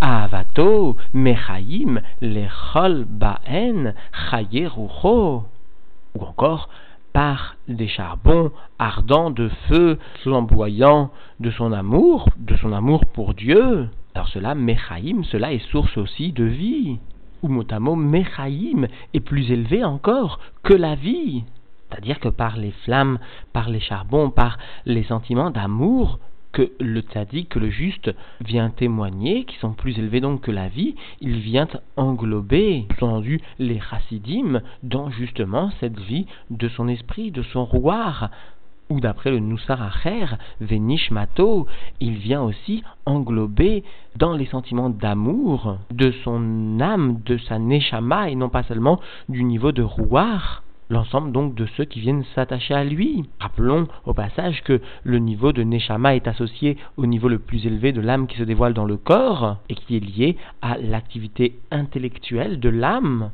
Avato, 0.00 0.96
Mechayim, 1.12 2.00
Lechol 2.20 3.04
Baen, 3.04 3.94
Chayerucho, 4.30 5.44
ou 6.14 6.22
encore 6.22 6.68
par 7.12 7.56
des 7.68 7.88
charbons 7.88 8.50
ardents 8.78 9.30
de 9.30 9.48
feu 9.68 9.98
flamboyant 10.22 11.10
de 11.40 11.50
son 11.50 11.72
amour, 11.72 12.28
de 12.36 12.56
son 12.56 12.72
amour 12.72 13.06
pour 13.06 13.34
Dieu. 13.34 13.88
Alors 14.14 14.28
cela, 14.28 14.54
Mechaïm, 14.54 15.24
cela 15.24 15.52
est 15.52 15.70
source 15.70 15.96
aussi 15.96 16.32
de 16.32 16.44
vie. 16.44 16.98
Ou 17.42 17.48
mot 17.48 17.96
Mechaïm 17.96 18.86
est 19.14 19.20
plus 19.20 19.50
élevé 19.50 19.84
encore 19.84 20.40
que 20.62 20.74
la 20.74 20.94
vie. 20.94 21.44
C'est-à-dire 21.88 22.20
que 22.20 22.28
par 22.28 22.56
les 22.56 22.72
flammes, 22.84 23.18
par 23.52 23.68
les 23.68 23.80
charbons, 23.80 24.30
par 24.30 24.58
les 24.84 25.02
sentiments 25.04 25.50
d'amour 25.50 26.20
que 26.52 26.72
le 26.80 27.00
tzaddik, 27.00 27.48
que 27.48 27.58
le 27.58 27.70
juste 27.70 28.10
vient 28.40 28.70
témoigner, 28.70 29.44
qui 29.44 29.56
sont 29.58 29.72
plus 29.72 29.98
élevés 29.98 30.20
donc 30.20 30.42
que 30.42 30.50
la 30.50 30.68
vie, 30.68 30.94
il 31.20 31.38
vient 31.38 31.68
englober, 31.96 32.86
entendu, 32.92 33.40
les 33.58 33.80
chassidim 33.80 34.60
dans 34.82 35.10
justement 35.10 35.70
cette 35.80 35.98
vie 35.98 36.26
de 36.50 36.68
son 36.68 36.88
esprit, 36.88 37.30
de 37.30 37.42
son 37.42 37.64
roi, 37.64 38.30
ou 38.90 39.00
d'après 39.00 39.30
le 39.30 39.38
Nusar 39.38 39.80
Acher, 39.80 40.26
Venish 40.60 41.10
Mato, 41.12 41.66
il 42.00 42.14
vient 42.14 42.42
aussi 42.42 42.82
englober 43.06 43.84
dans 44.16 44.34
les 44.34 44.46
sentiments 44.46 44.90
d'amour 44.90 45.78
de 45.92 46.10
son 46.24 46.80
âme, 46.80 47.20
de 47.24 47.38
sa 47.38 47.58
neshama, 47.58 48.30
et 48.30 48.34
non 48.34 48.48
pas 48.48 48.64
seulement 48.64 49.00
du 49.28 49.44
niveau 49.44 49.70
de 49.70 49.82
rouar 49.82 50.64
l'ensemble 50.90 51.32
donc 51.32 51.54
de 51.54 51.66
ceux 51.76 51.84
qui 51.84 52.00
viennent 52.00 52.24
s'attacher 52.34 52.74
à 52.74 52.84
lui. 52.84 53.24
Rappelons 53.38 53.86
au 54.04 54.12
passage 54.12 54.62
que 54.62 54.80
le 55.04 55.18
niveau 55.18 55.52
de 55.52 55.62
Neshama 55.62 56.16
est 56.16 56.28
associé 56.28 56.76
au 56.96 57.06
niveau 57.06 57.28
le 57.28 57.38
plus 57.38 57.64
élevé 57.64 57.92
de 57.92 58.00
l'âme 58.00 58.26
qui 58.26 58.36
se 58.36 58.42
dévoile 58.42 58.74
dans 58.74 58.84
le 58.84 58.96
corps 58.96 59.58
et 59.68 59.74
qui 59.74 59.96
est 59.96 60.00
lié 60.00 60.36
à 60.60 60.76
l'activité 60.76 61.54
intellectuelle 61.70 62.60
de 62.60 62.68
l'âme, 62.68 63.30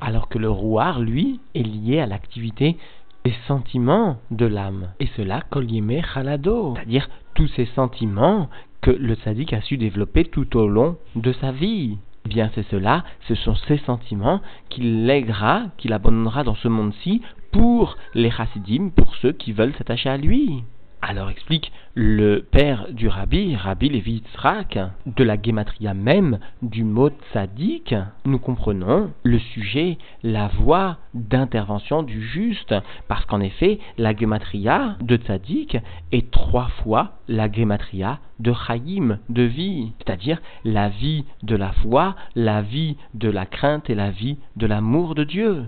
alors 0.00 0.28
que 0.28 0.38
le 0.38 0.50
rouar, 0.50 1.00
lui, 1.00 1.40
est 1.54 1.62
lié 1.62 2.00
à 2.00 2.06
l'activité 2.06 2.76
des 3.24 3.34
sentiments 3.48 4.18
de 4.30 4.46
l'âme. 4.46 4.88
Et 5.00 5.08
cela, 5.16 5.42
Kolyeme 5.50 6.02
Chalado, 6.14 6.74
c'est-à-dire 6.74 7.08
tous 7.34 7.48
ces 7.48 7.66
sentiments 7.74 8.48
que 8.80 8.90
le 8.90 9.14
sadique 9.16 9.52
a 9.52 9.60
su 9.60 9.76
développer 9.76 10.24
tout 10.24 10.56
au 10.56 10.66
long 10.66 10.96
de 11.16 11.32
sa 11.34 11.52
vie. 11.52 11.98
Bien 12.26 12.50
c'est 12.54 12.68
cela, 12.70 13.04
ce 13.28 13.34
sont 13.34 13.54
ces 13.54 13.78
sentiments 13.78 14.40
qu'il 14.68 15.06
lèguera, 15.06 15.64
qu'il 15.78 15.92
abandonnera 15.92 16.44
dans 16.44 16.54
ce 16.54 16.68
monde-ci 16.68 17.22
pour 17.50 17.96
les 18.14 18.30
chassidim, 18.30 18.90
pour 18.94 19.14
ceux 19.16 19.32
qui 19.32 19.52
veulent 19.52 19.74
s'attacher 19.74 20.08
à 20.08 20.16
lui. 20.16 20.64
Alors 21.02 21.30
explique 21.30 21.72
le 21.94 22.40
père 22.42 22.86
du 22.92 23.08
rabbi, 23.08 23.56
Rabbi 23.56 23.88
Levi 23.88 24.22
de 25.06 25.24
la 25.24 25.36
guématria 25.38 25.94
même 25.94 26.38
du 26.60 26.84
mot 26.84 27.08
tzaddik, 27.32 27.94
nous 28.26 28.38
comprenons 28.38 29.10
le 29.22 29.38
sujet, 29.38 29.96
la 30.22 30.48
voie 30.48 30.98
d'intervention 31.14 32.02
du 32.02 32.22
juste, 32.22 32.74
parce 33.08 33.24
qu'en 33.24 33.40
effet, 33.40 33.78
la 33.96 34.12
guématria 34.12 34.96
de 35.00 35.16
tzaddik 35.16 35.78
est 36.12 36.30
trois 36.30 36.68
fois 36.82 37.12
la 37.28 37.48
guématria 37.48 38.18
de 38.38 38.52
chayim, 38.52 39.18
de 39.30 39.42
vie, 39.42 39.92
c'est-à-dire 39.98 40.40
la 40.64 40.90
vie 40.90 41.24
de 41.42 41.56
la 41.56 41.72
foi, 41.72 42.14
la 42.34 42.60
vie 42.60 42.96
de 43.14 43.30
la 43.30 43.46
crainte 43.46 43.88
et 43.88 43.94
la 43.94 44.10
vie 44.10 44.36
de 44.56 44.66
l'amour 44.66 45.14
de 45.14 45.24
Dieu. 45.24 45.64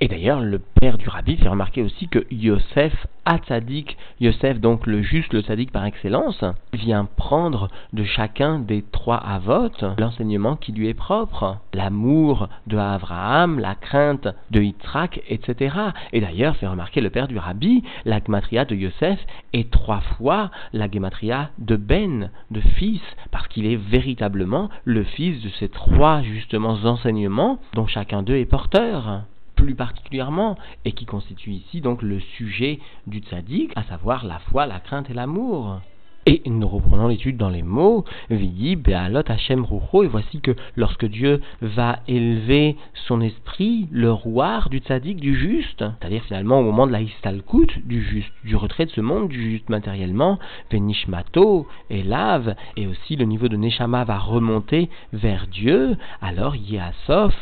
Et 0.00 0.06
d'ailleurs, 0.06 0.40
le 0.40 0.60
père 0.60 0.96
du 0.96 1.08
rabbi 1.08 1.36
fait 1.36 1.48
remarquer 1.48 1.82
aussi 1.82 2.06
que 2.06 2.24
Yosef 2.30 3.08
Hatzadik, 3.24 3.96
Yosef 4.20 4.60
donc 4.60 4.86
le 4.86 5.02
juste, 5.02 5.32
le 5.32 5.42
sadique 5.42 5.72
par 5.72 5.84
excellence, 5.84 6.44
vient 6.72 7.08
prendre 7.16 7.68
de 7.92 8.04
chacun 8.04 8.60
des 8.60 8.84
trois 8.92 9.16
avot 9.16 9.72
l'enseignement 9.98 10.54
qui 10.54 10.70
lui 10.70 10.88
est 10.88 10.94
propre. 10.94 11.56
L'amour 11.74 12.48
de 12.68 12.76
Abraham, 12.76 13.58
la 13.58 13.74
crainte 13.74 14.28
de 14.52 14.60
Yitzhak, 14.60 15.20
etc. 15.28 15.74
Et 16.12 16.20
d'ailleurs, 16.20 16.56
fait 16.56 16.68
remarquer 16.68 17.00
le 17.00 17.10
père 17.10 17.26
du 17.26 17.36
rabbi, 17.36 17.82
la 18.04 18.20
gematria 18.24 18.64
de 18.64 18.76
Yosef 18.76 19.18
est 19.52 19.68
trois 19.72 20.00
fois 20.00 20.52
la 20.72 20.88
gematria 20.88 21.50
de 21.58 21.74
Ben, 21.74 22.30
de 22.52 22.60
fils, 22.60 23.02
parce 23.32 23.48
qu'il 23.48 23.66
est 23.66 23.76
véritablement 23.76 24.70
le 24.84 25.02
fils 25.02 25.42
de 25.42 25.48
ces 25.58 25.68
trois 25.68 26.22
justement 26.22 26.78
enseignements 26.84 27.58
dont 27.74 27.88
chacun 27.88 28.22
d'eux 28.22 28.36
est 28.36 28.46
porteur 28.46 29.24
plus 29.58 29.74
particulièrement, 29.74 30.56
et 30.84 30.92
qui 30.92 31.04
constitue 31.04 31.50
ici 31.50 31.80
donc 31.80 32.02
le 32.02 32.20
sujet 32.20 32.78
du 33.06 33.18
tzaddik, 33.18 33.72
à 33.74 33.82
savoir 33.82 34.24
la 34.24 34.38
foi, 34.38 34.66
la 34.66 34.78
crainte 34.78 35.10
et 35.10 35.14
l'amour. 35.14 35.80
Et 36.26 36.42
nous 36.44 36.68
reprenons 36.68 37.08
l'étude 37.08 37.38
dans 37.38 37.48
les 37.48 37.62
mots, 37.62 38.04
Vidi, 38.28 38.76
Be'alot, 38.76 39.22
Hashem, 39.26 39.64
Rucho, 39.64 40.04
et 40.04 40.08
voici 40.08 40.42
que 40.42 40.54
lorsque 40.76 41.06
Dieu 41.06 41.40
va 41.62 42.00
élever 42.06 42.76
son 43.06 43.22
esprit, 43.22 43.88
le 43.90 44.12
roi 44.12 44.62
du 44.70 44.78
tzaddik, 44.78 45.18
du 45.20 45.34
juste, 45.34 45.78
c'est-à-dire 45.78 46.22
finalement 46.24 46.60
au 46.60 46.64
moment 46.64 46.86
de 46.86 46.92
la 46.92 47.00
histalkut, 47.00 47.80
du 47.82 48.02
juste, 48.02 48.30
du 48.44 48.56
retrait 48.56 48.84
de 48.84 48.90
ce 48.90 49.00
monde, 49.00 49.28
du 49.28 49.52
juste 49.52 49.70
matériellement, 49.70 50.38
Venishmato, 50.70 51.66
et 51.88 52.02
lave, 52.02 52.54
et 52.76 52.86
aussi 52.86 53.16
le 53.16 53.24
niveau 53.24 53.48
de 53.48 53.56
Neshama 53.56 54.04
va 54.04 54.18
remonter 54.18 54.90
vers 55.14 55.46
Dieu, 55.46 55.96
alors 56.20 56.54
Yasof, 56.56 57.34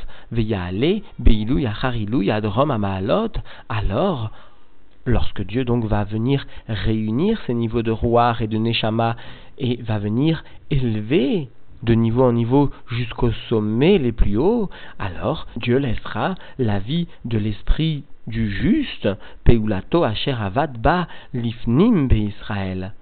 Alors 3.69 4.31
lorsque 5.07 5.43
Dieu 5.43 5.65
donc 5.65 5.85
va 5.85 6.05
venir 6.05 6.47
réunir 6.69 7.41
ces 7.47 7.55
niveaux 7.55 7.83
de 7.83 7.91
roi 7.91 8.37
et 8.41 8.49
de 8.49 8.59
neshama 8.59 9.17
et 9.59 9.77
va 9.83 9.99
venir 9.99 10.45
élever 10.71 11.49
de 11.83 11.95
niveau 11.95 12.25
en 12.25 12.33
niveau 12.33 12.71
jusqu'au 12.91 13.31
sommet 13.49 13.99
les 13.99 14.13
plus 14.13 14.37
hauts, 14.37 14.69
alors 14.99 15.47
Dieu 15.57 15.79
laissera 15.79 16.35
la 16.59 16.79
vie 16.79 17.07
de 17.25 17.39
l'esprit 17.39 18.05
du 18.27 18.51
juste, 18.51 19.09
Peulato 19.45 20.03
Asher 20.03 20.35
Avad 20.39 20.79
Ba 20.79 21.07
Lifnim 21.33 22.09
Israël. 22.11 22.95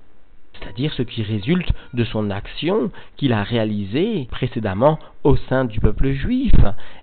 C'est-à-dire 0.55 0.93
ce 0.95 1.03
qui 1.03 1.23
résulte 1.23 1.71
de 1.93 2.05
son 2.05 2.31
action 2.31 2.91
qu'il 3.17 3.33
a 3.33 3.43
réalisée 3.43 4.29
précédemment 4.31 4.99
au 5.23 5.37
sein 5.37 5.65
du 5.65 5.81
peuple 5.81 6.13
juif. 6.13 6.55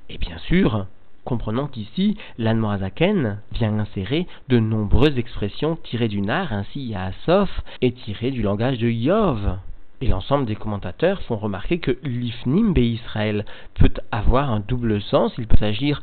Et 0.10 0.17
bien 0.17 0.38
sûr, 0.39 0.86
Comprenons 1.24 1.67
qu'ici, 1.67 2.17
l'Anmorazaken 2.39 3.41
vient 3.51 3.77
insérer 3.77 4.25
de 4.50 4.58
nombreuses 4.58 5.20
expressions 5.20 5.75
tirées 5.75 6.08
du 6.08 6.20
nar, 6.20 6.51
ainsi 6.51 6.81
Yaasoph 6.81 7.62
est 7.81 7.96
tiré 7.96 8.31
du 8.31 8.41
langage 8.41 8.79
de 8.79 8.89
Yov. 8.89 9.58
Et 10.01 10.08
l'ensemble 10.08 10.48
des 10.48 10.55
commentateurs 10.55 11.22
font 11.22 11.38
remarquer 11.38 11.77
que 11.77 11.96
l'Ifnim 12.01 12.74
Israël 12.75 13.46
peut 13.75 13.93
avoir 14.12 14.50
un 14.50 14.62
double 14.62 15.00
sens, 15.00 15.31
il 15.38 15.46
peut 15.46 15.58
s'agir 15.58 16.01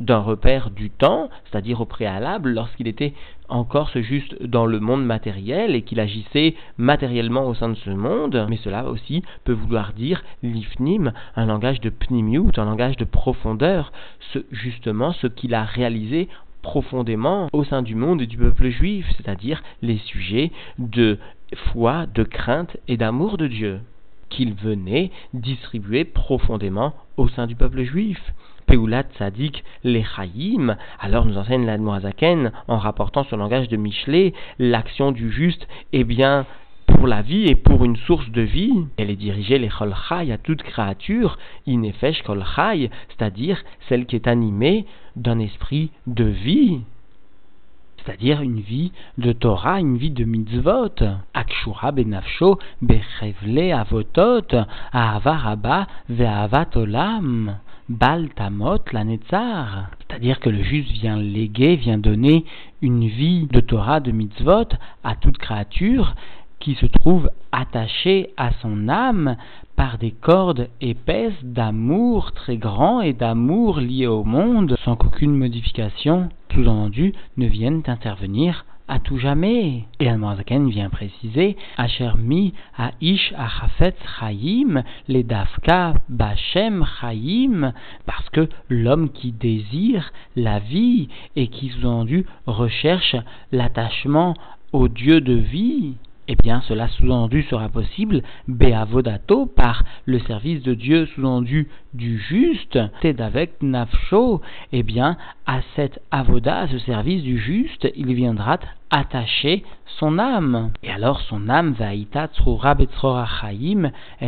d'un 0.00 0.18
repère 0.18 0.70
du 0.70 0.90
temps, 0.90 1.28
c'est-à-dire 1.44 1.80
au 1.80 1.84
préalable, 1.84 2.50
lorsqu'il 2.50 2.88
était 2.88 3.14
encore 3.48 3.90
ce 3.90 4.02
juste 4.02 4.42
dans 4.42 4.66
le 4.66 4.80
monde 4.80 5.04
matériel 5.04 5.74
et 5.74 5.82
qu'il 5.82 6.00
agissait 6.00 6.54
matériellement 6.76 7.46
au 7.46 7.54
sein 7.54 7.68
de 7.68 7.74
ce 7.74 7.90
monde, 7.90 8.46
mais 8.48 8.58
cela 8.58 8.84
aussi 8.84 9.22
peut 9.44 9.52
vouloir 9.52 9.92
dire 9.92 10.22
l'ifnim, 10.42 11.12
un 11.36 11.46
langage 11.46 11.80
de 11.80 11.90
pnimiut, 11.90 12.52
un 12.56 12.64
langage 12.64 12.96
de 12.96 13.04
profondeur, 13.04 13.92
ce, 14.32 14.40
justement 14.52 15.12
ce 15.12 15.26
qu'il 15.26 15.54
a 15.54 15.64
réalisé 15.64 16.28
profondément 16.62 17.48
au 17.52 17.64
sein 17.64 17.82
du 17.82 17.94
monde 17.94 18.20
et 18.20 18.26
du 18.26 18.36
peuple 18.36 18.68
juif, 18.68 19.06
c'est-à-dire 19.16 19.62
les 19.82 19.98
sujets 19.98 20.50
de 20.78 21.18
foi, 21.72 22.06
de 22.14 22.24
crainte 22.24 22.76
et 22.88 22.96
d'amour 22.96 23.38
de 23.38 23.46
Dieu 23.46 23.80
qu'il 24.28 24.54
venait 24.54 25.10
distribuer 25.32 26.04
profondément 26.04 26.92
au 27.16 27.28
sein 27.28 27.46
du 27.46 27.56
peuple 27.56 27.84
juif. 27.84 28.20
Peulat 28.68 29.04
alors 31.00 31.24
nous 31.24 31.38
enseigne 31.38 31.64
l'Admoazaken 31.64 32.52
en 32.68 32.76
rapportant 32.76 33.24
sur 33.24 33.36
le 33.36 33.42
langage 33.42 33.68
de 33.68 33.76
Michelet, 33.76 34.34
l'action 34.58 35.10
du 35.10 35.32
juste 35.32 35.66
est 35.92 36.04
bien 36.04 36.44
pour 36.86 37.06
la 37.06 37.22
vie 37.22 37.46
et 37.46 37.54
pour 37.54 37.84
une 37.84 37.96
source 37.96 38.28
de 38.30 38.42
vie. 38.42 38.86
Elle 38.98 39.10
est 39.10 39.16
dirigée 39.16 39.58
les 39.58 39.70
Cholchai 39.70 40.30
à 40.30 40.38
toute 40.38 40.62
créature, 40.62 41.38
Inefesh 41.66 42.22
Kolchai, 42.22 42.90
c'est-à-dire 43.08 43.62
celle 43.88 44.04
qui 44.04 44.16
est 44.16 44.28
animée 44.28 44.84
d'un 45.16 45.38
esprit 45.38 45.90
de 46.06 46.24
vie 46.24 46.80
c'est-à-dire 48.08 48.40
une 48.40 48.60
vie 48.60 48.92
de 49.18 49.32
Torah, 49.32 49.80
une 49.80 49.98
vie 49.98 50.10
de 50.10 50.24
mitzvot. 50.24 50.94
Akshura 51.34 51.92
benafsho 51.92 52.58
bechevle 52.80 53.70
avotot, 53.72 54.48
ahavaraba 54.92 55.86
ve'avat. 56.08 56.70
Bal 57.88 58.28
tamot 58.36 58.80
la 58.92 59.02
C'est-à-dire 59.04 60.40
que 60.40 60.50
le 60.50 60.62
juste 60.62 60.90
vient 60.90 61.16
léguer, 61.16 61.76
vient 61.76 61.96
donner 61.96 62.44
une 62.82 63.06
vie 63.06 63.46
de 63.50 63.60
Torah, 63.60 64.00
de 64.00 64.12
mitzvot 64.12 64.68
à 65.04 65.16
toute 65.16 65.38
créature 65.38 66.14
qui 66.60 66.74
se 66.74 66.84
trouve 66.84 67.30
attachée 67.50 68.30
à 68.36 68.50
son 68.60 68.90
âme 68.90 69.36
par 69.74 69.96
des 69.96 70.10
cordes 70.10 70.68
épaisses 70.82 71.42
d'amour 71.42 72.32
très 72.32 72.58
grand 72.58 73.00
et 73.00 73.14
d'amour 73.14 73.80
lié 73.80 74.06
au 74.06 74.24
monde, 74.24 74.76
sans 74.84 74.96
qu'aucune 74.96 75.34
modification, 75.34 76.28
sous-entendue, 76.52 77.14
ne 77.38 77.46
vienne 77.46 77.82
intervenir 77.86 78.66
à 78.88 78.98
tout 78.98 79.18
jamais. 79.18 79.84
Et 80.00 80.08
Almanzaken 80.08 80.68
vient 80.68 80.90
préciser, 80.90 81.56
Ashermi 81.76 82.54
Aish 83.00 83.32
Achafet 83.36 83.94
Chaim, 84.18 84.82
les 85.06 85.22
Dafka 85.22 85.94
Bachem 86.08 86.84
Chaim, 87.00 87.72
parce 88.06 88.28
que 88.30 88.48
l'homme 88.68 89.10
qui 89.10 89.32
désire 89.32 90.12
la 90.36 90.58
vie 90.58 91.08
et 91.36 91.48
qui 91.48 91.68
sous-entendu 91.68 92.24
recherche 92.46 93.16
l'attachement 93.52 94.34
au 94.72 94.88
Dieu 94.88 95.20
de 95.20 95.34
vie, 95.34 95.94
eh 96.28 96.36
bien 96.36 96.60
cela 96.68 96.88
sous-entendu 96.88 97.42
sera 97.42 97.68
possible, 97.68 98.22
Beavodato, 98.46 99.46
par 99.46 99.82
le 100.04 100.18
service 100.20 100.62
de 100.62 100.74
Dieu 100.74 101.06
sous-entendu 101.06 101.68
du 101.94 102.18
juste, 102.18 102.78
c'est 103.02 103.20
avec 103.20 103.62
Nafsho, 103.62 104.42
eh 104.72 104.82
bien 104.82 105.16
à 105.46 105.60
cette 105.74 106.00
avoda, 106.10 106.60
à 106.60 106.68
ce 106.68 106.78
service 106.78 107.22
du 107.22 107.38
juste, 107.38 107.88
il 107.96 108.12
viendra 108.14 108.58
attacher 108.90 109.64
son 109.98 110.18
âme. 110.18 110.70
Et 110.82 110.90
alors 110.90 111.20
son 111.22 111.48
âme 111.48 111.72
va 111.72 111.94
et 111.94 112.06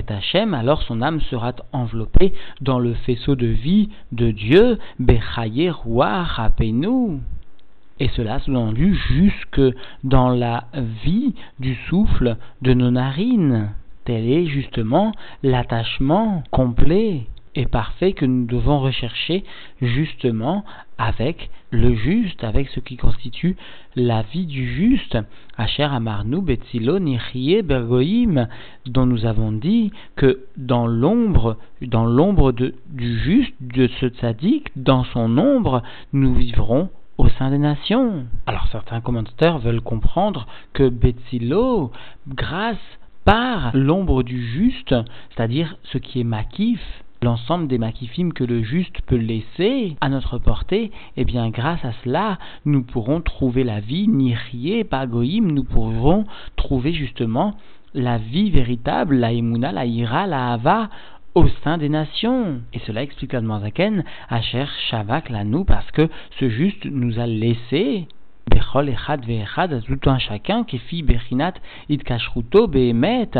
Hashem, 0.09 0.54
alors 0.54 0.83
son 0.83 1.02
âme 1.02 1.21
sera 1.23 1.52
enveloppée 1.73 2.33
dans 2.61 2.78
le 2.78 2.95
faisceau 2.95 3.37
de 3.37 3.47
vie 3.47 3.90
de 4.12 4.30
Dieu, 4.30 4.78
Bechaye 4.99 5.71
Roi 5.71 6.25
et 8.00 8.09
cela 8.16 8.40
sous-entendu 8.40 8.95
jusque 9.09 9.61
dans 10.02 10.30
la 10.30 10.64
vie 11.04 11.35
du 11.59 11.76
souffle 11.88 12.37
de 12.62 12.73
nos 12.73 12.90
narines. 12.90 13.71
Tel 14.07 14.28
est 14.28 14.47
justement 14.47 15.12
l'attachement 15.42 16.42
complet 16.50 17.26
et 17.54 17.66
parfait 17.66 18.12
que 18.12 18.25
nous 18.25 18.47
devons 18.47 18.80
rechercher 18.80 19.45
justement 19.83 20.64
avec 20.99 21.50
le 21.71 21.95
juste, 21.95 22.42
avec 22.42 22.69
ce 22.69 22.80
qui 22.80 22.97
constitue 22.97 23.57
la 23.97 24.23
vie 24.23 24.47
du 24.47 24.73
juste. 24.73 25.19
Asher 25.59 25.83
Amarnu 25.83 26.40
Betzilo 26.40 26.99
Nichie 27.00 27.61
Bergoïm, 27.62 28.49
dont 28.87 29.04
nous 29.04 29.26
avons 29.26 29.52
dit 29.52 29.90
que 30.16 30.45
dans 30.57 30.87
l'ombre, 30.87 31.59
dans 31.83 32.07
l'ombre 32.07 32.52
du 32.52 32.73
juste, 33.19 33.54
de 33.61 33.88
ce 34.00 34.07
tzaddik, 34.07 34.71
dans 34.76 35.04
son 35.04 35.37
ombre, 35.37 35.83
nous 36.12 36.35
vivrons 36.35 36.88
au 37.21 37.29
sein 37.29 37.50
des 37.50 37.59
nations. 37.59 38.25
Alors 38.47 38.67
certains 38.73 39.03
commentateurs 39.03 39.59
veulent 39.59 39.83
comprendre 39.83 40.47
que 40.73 40.89
Betzilo, 40.89 41.93
grâce 42.27 42.79
par 43.27 43.71
l'ombre 43.75 44.23
du 44.23 44.43
juste, 44.43 44.95
c'est-à-dire 45.29 45.77
ce 45.85 45.99
qui 45.99 46.21
est 46.21 46.25
makif, 46.25 46.81
l'ensemble 47.21 47.69
des 47.69 47.77
makifim 47.77 48.31
que 48.31 48.45
le 48.45 48.62
juste 48.62 49.03
peut 49.03 49.17
laisser 49.17 49.99
à 50.00 50.09
notre 50.09 50.39
portée, 50.39 50.93
eh 51.19 51.27
bien 51.27 51.50
grâce 51.50 51.85
à 51.85 51.93
cela, 52.05 52.39
nous 52.65 52.83
pourrons 52.83 53.21
trouver 53.21 53.65
la 53.65 53.81
vie, 53.81 54.09
ni 54.09 54.35
rier, 54.35 54.85
pas 54.85 55.07
goïm, 55.07 55.53
nous 55.53 55.65
pourrons 55.65 56.25
trouver 56.57 56.95
justement 56.95 57.55
la 57.93 58.17
vie 58.17 58.50
véritable, 58.50 59.17
la 59.17 59.35
emuna, 59.35 59.73
la 59.73 59.85
ira, 59.85 60.27
la 60.27 60.55
hava, 60.55 60.89
au 61.35 61.47
sein 61.63 61.79
des 61.79 61.89
nations. 61.89 62.61
Et 62.73 62.81
cela 62.81 63.03
explique 63.03 63.35
Admanzaken, 63.35 64.05
Asher 64.29 64.67
Shavak 64.89 65.31
nous 65.31 65.65
parce 65.65 65.91
que 65.91 66.09
ce 66.39 66.49
juste 66.49 66.85
nous 66.85 67.19
a 67.19 67.27
laissé 67.27 68.09
Bechol 68.51 68.89
Echad 68.89 69.25
Ve'echad, 69.25 69.83
tout 69.87 70.11
un 70.11 70.19
chacun, 70.19 70.65
qui 70.65 70.79
fit 70.79 71.03
Bechinat 71.03 71.55
Idkashruto 71.89 72.67
Behemet, 72.67 73.31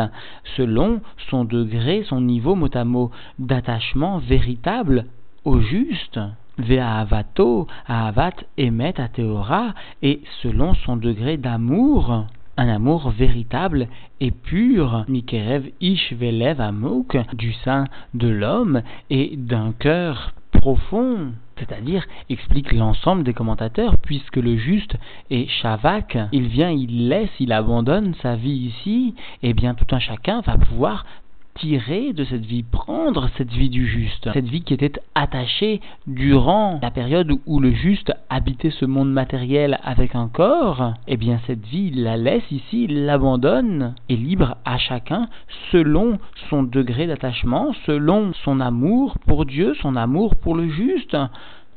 selon 0.57 1.01
son 1.31 1.45
degré, 1.45 2.05
son 2.05 2.21
niveau 2.21 2.55
mot 2.55 2.69
à 2.75 2.85
mot 2.85 3.11
d'attachement 3.39 4.19
véritable 4.19 5.07
au 5.45 5.61
juste. 5.61 6.21
Ve'ahavato, 6.59 7.67
ahavat 7.89 8.35
emet 8.59 9.01
ateora, 9.01 9.75
et 10.03 10.21
selon 10.43 10.75
son 10.75 10.97
degré 10.97 11.39
d'amour, 11.39 12.27
un 12.61 12.69
amour 12.69 13.09
véritable 13.09 13.89
et 14.21 14.31
pur, 14.31 15.07
Mikerev 15.09 15.71
Ish 15.81 16.13
Velev 16.13 16.61
Amok, 16.61 17.17
du 17.33 17.55
sein 17.65 17.87
de 18.13 18.29
l'homme 18.29 18.83
et 19.09 19.35
d'un 19.39 19.73
cœur 19.73 20.35
profond. 20.53 21.33
C'est-à-dire, 21.57 22.05
explique 22.29 22.73
l'ensemble 22.73 23.23
des 23.23 23.33
commentateurs, 23.33 23.97
puisque 23.97 24.37
le 24.37 24.59
juste 24.59 24.97
est 25.31 25.49
Shavak, 25.49 26.19
il 26.33 26.49
vient, 26.49 26.71
il 26.71 27.09
laisse, 27.09 27.31
il 27.39 27.53
abandonne 27.53 28.15
sa 28.23 28.37
vie 28.37 28.73
ici, 28.75 29.15
et 29.43 29.55
bien 29.55 29.75
tout 29.75 29.95
un 29.95 29.99
chacun 29.99 30.43
va 30.43 30.59
pouvoir 30.59 31.07
tirer 31.55 32.13
de 32.13 32.25
cette 32.25 32.45
vie, 32.45 32.63
prendre 32.63 33.29
cette 33.37 33.51
vie 33.51 33.69
du 33.69 33.87
juste, 33.87 34.31
cette 34.33 34.49
vie 34.49 34.63
qui 34.63 34.75
était 34.75 35.01
attachée 35.15 35.81
durant 36.07 36.79
la 36.83 36.91
période 36.91 37.33
où 37.47 37.61
le 37.61 37.73
juste 37.73 38.13
habitait 38.29 38.71
ce 38.71 38.85
monde 38.85 39.13
matériel 39.13 39.79
avec 39.83 40.15
un 40.15 40.29
corps, 40.29 40.95
eh 41.07 41.17
bien 41.17 41.41
cette 41.47 41.67
vie, 41.67 41.91
il 41.93 42.05
la 42.05 42.17
laisse 42.17 42.51
ici, 42.51 42.87
l'abandonne, 42.87 43.95
et 44.09 44.17
libre 44.17 44.57
à 44.65 44.79
chacun 44.79 45.29
selon 45.71 46.19
son 46.49 46.63
degré 46.63 47.07
d'attachement, 47.07 47.73
selon 47.87 48.33
son 48.45 48.61
amour 48.61 49.19
pour 49.27 49.45
Dieu, 49.45 49.75
son 49.83 49.97
amour 49.97 50.37
pour 50.37 50.55
le 50.55 50.69
juste, 50.69 51.17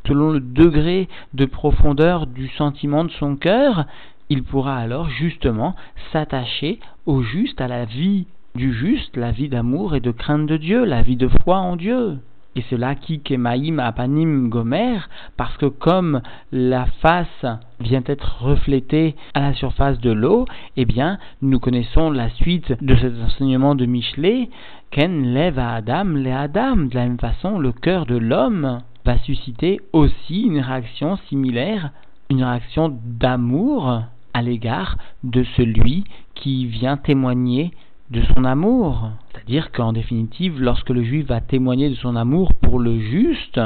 selon 0.08 0.32
le 0.32 0.40
degré 0.40 1.08
de 1.34 1.46
profondeur 1.46 2.28
du 2.28 2.48
sentiment 2.50 3.04
de 3.04 3.12
son 3.12 3.36
cœur, 3.36 3.86
il 4.30 4.44
pourra 4.44 4.78
alors 4.78 5.10
justement 5.10 5.76
s'attacher 6.12 6.80
au 7.06 7.22
juste, 7.22 7.60
à 7.62 7.68
la 7.68 7.86
vie 7.86 8.26
du 8.56 8.72
juste, 8.74 9.18
la 9.18 9.32
vie 9.32 9.50
d'amour 9.50 9.96
et 9.96 10.00
de 10.00 10.12
crainte 10.12 10.46
de 10.46 10.58
Dieu, 10.58 10.86
la 10.86 11.02
vie 11.02 11.16
de 11.16 11.30
foi 11.44 11.58
en 11.58 11.76
Dieu. 11.76 12.20
Et 12.56 12.64
cela 12.70 12.94
qui 12.94 13.20
kemaim 13.20 13.80
apanim 13.80 14.48
gomer, 14.50 15.00
parce 15.38 15.58
que 15.58 15.66
comme 15.66 16.22
la 16.52 16.86
face 17.02 17.46
vient 17.80 18.04
être 18.06 18.44
reflétée 18.44 19.16
à 19.34 19.42
la 19.42 19.54
surface 19.54 20.00
de 20.00 20.12
l'eau, 20.12 20.46
eh 20.78 20.86
bien, 20.86 21.18
nous 21.42 21.60
connaissons 21.60 22.12
la 22.12 22.30
suite 22.30 22.74
de 22.80 22.96
cet 22.96 23.14
enseignement 23.26 23.74
de 23.74 23.88
Michelet, 23.88 24.50
ken 24.92 25.34
lève 25.34 25.58
à 25.58 25.74
Adam, 25.74 26.06
les 26.16 26.32
Adam. 26.32 26.76
De 26.76 26.94
la 26.94 27.08
même 27.08 27.20
façon, 27.20 27.58
le 27.58 27.72
cœur 27.72 28.06
de 28.06 28.18
l'homme 28.18 28.82
va 29.04 29.18
susciter 29.18 29.82
aussi 29.92 30.44
une 30.44 30.60
réaction 30.60 31.18
similaire, 31.28 31.90
une 32.30 32.44
réaction 32.44 32.96
d'amour 33.04 34.04
à 34.36 34.42
l'égard 34.44 34.98
de 35.24 35.44
celui 35.56 36.04
qui 36.36 36.68
vient 36.68 36.98
témoigner 36.98 37.72
de 38.10 38.22
son 38.34 38.46
amour. 38.46 39.10
C'est-à-dire 39.32 39.72
qu'en 39.72 39.94
définitive, 39.94 40.62
lorsque 40.62 40.90
le 40.90 41.04
juif 41.04 41.28
va 41.28 41.42
témoigner 41.42 41.90
de 41.90 41.96
son 41.96 42.16
amour 42.16 42.54
pour 42.54 42.80
le 42.80 43.00
juste, 43.00 43.60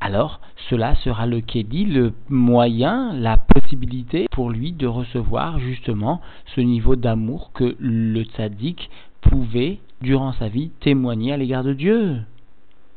alors 0.00 0.40
cela 0.68 0.94
sera 0.96 1.26
le 1.26 1.40
kédi, 1.40 1.84
le 1.84 2.12
moyen, 2.28 3.12
la 3.14 3.36
possibilité 3.36 4.26
pour 4.30 4.50
lui 4.50 4.72
de 4.72 4.86
recevoir 4.86 5.58
justement 5.58 6.20
ce 6.54 6.60
niveau 6.60 6.96
d'amour 6.96 7.52
que 7.54 7.76
le 7.78 8.22
tzaddik 8.24 8.90
pouvait, 9.20 9.78
durant 10.02 10.32
sa 10.34 10.48
vie, 10.48 10.70
témoigner 10.80 11.32
à 11.32 11.36
l'égard 11.36 11.64
de 11.64 11.72
Dieu. 11.72 12.18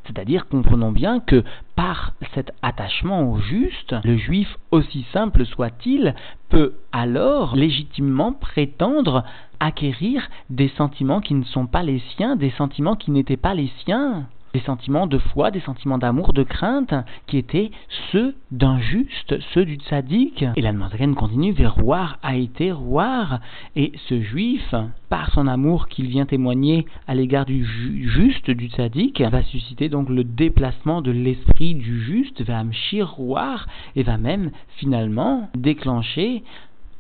C'est-à-dire, 0.06 0.48
comprenons 0.48 0.92
bien 0.92 1.20
que 1.20 1.44
par 1.78 2.14
cet 2.34 2.52
attachement 2.64 3.32
au 3.32 3.40
juste, 3.40 3.96
le 4.04 4.18
juif, 4.18 4.58
aussi 4.72 5.06
simple 5.14 5.46
soit-il, 5.46 6.16
peut 6.50 6.74
alors 6.92 7.56
légitimement 7.56 8.34
prétendre 8.34 9.24
acquérir 9.60 10.28
des 10.50 10.70
sentiments 10.70 11.22
qui 11.22 11.36
ne 11.36 11.44
sont 11.44 11.68
pas 11.68 11.84
les 11.84 12.02
siens, 12.16 12.36
des 12.36 12.50
sentiments 12.50 12.96
qui 12.96 13.12
n'étaient 13.12 13.38
pas 13.38 13.54
les 13.54 13.72
siens 13.86 14.26
des 14.58 14.64
sentiments 14.64 15.06
de 15.06 15.20
foi, 15.20 15.52
des 15.52 15.60
sentiments 15.60 16.00
d'amour, 16.00 16.34
de 16.34 16.42
crainte, 16.42 16.94
qui 17.28 17.38
étaient 17.38 17.70
ceux 18.12 18.34
d'un 18.50 18.80
juste, 18.80 19.36
ceux 19.54 19.66
du 19.66 19.76
tzaddik. 19.76 20.46
Et 20.56 20.62
la 20.62 20.74
continue 21.14 21.52
vers 21.52 21.76
Roar 21.76 22.18
a 22.24 22.36
été 22.36 22.72
Roar. 22.72 23.40
Et 23.76 23.92
ce 24.10 24.20
juif, 24.20 24.74
par 25.10 25.32
son 25.32 25.46
amour 25.46 25.88
qu'il 25.88 26.08
vient 26.08 26.26
témoigner 26.26 26.88
à 27.08 27.14
l'égard 27.14 27.46
du 27.46 27.64
juste, 27.66 28.50
du 28.50 28.68
tzaddik, 28.68 29.22
va 29.22 29.44
susciter 29.44 29.90
donc 29.90 30.10
le 30.10 30.24
déplacement 30.24 31.04
de 31.04 31.12
l'esprit 31.12 31.76
du 31.76 32.02
juste 32.02 32.42
vers 32.42 32.58
Amshir 32.58 33.12
Roar 33.12 33.68
et 33.96 34.02
va 34.02 34.18
même 34.18 34.50
finalement 34.78 35.50
déclencher 35.56 36.44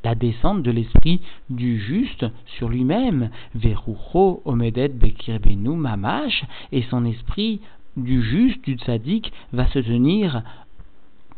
la 0.07 0.15
descente 0.15 0.63
de 0.63 0.71
l'esprit 0.71 1.19
du 1.49 1.81
juste 1.81 2.25
sur 2.45 2.69
lui-même, 2.69 3.29
Verucho 3.55 4.41
Omedet 4.45 4.87
Bekirbenu 4.87 5.75
Mamash, 5.75 6.45
et 6.71 6.83
son 6.83 7.03
esprit 7.03 7.59
du 7.97 8.23
juste, 8.23 8.63
du 8.63 8.75
tzaddik, 8.75 9.33
va 9.51 9.67
se 9.67 9.79
tenir 9.79 10.43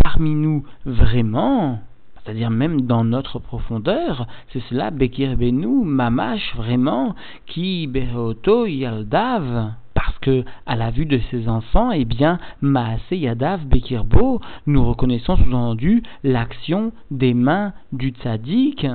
parmi 0.04 0.36
nous 0.36 0.64
vraiment, 0.86 1.80
c'est-à-dire 2.18 2.52
même 2.52 2.82
dans 2.82 3.04
notre 3.04 3.40
profondeur, 3.40 4.28
c'est 4.54 4.62
cela 4.70 4.92
Bekirbenu 4.92 5.84
Mamash 5.84 6.56
vraiment, 6.56 7.16
qui 7.48 7.88
Beroto 7.88 8.68
Yaldav 8.68 9.72
parce 10.00 10.18
que, 10.20 10.46
à 10.66 10.78
la 10.78 10.92
vue 10.92 11.06
de 11.06 11.20
ses 11.30 11.50
enfants, 11.50 11.92
eh 11.92 12.06
bien, 12.06 12.40
Maase 12.62 13.02
Yadav 13.12 13.66
Bekirbo, 13.66 14.40
nous 14.66 14.88
reconnaissons 14.88 15.36
sous-entendu 15.36 16.04
l'action 16.24 16.94
des 17.12 17.34
mains 17.34 17.74
du 17.92 18.12
tzaddik. 18.12 18.88